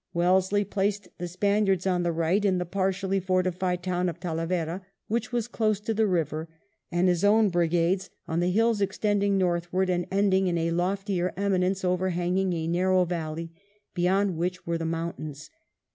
[0.15, 4.83] Wellesley placed the Spaniards on the right, in the partially forti fied town of Talavera,
[5.07, 6.49] which was close to the river,
[6.91, 11.85] and his own brigades on the hills extending northward, and ending in a loftier eminence
[11.85, 13.51] overhanging a narrow valley
[13.93, 15.51] beyond which were the mountains.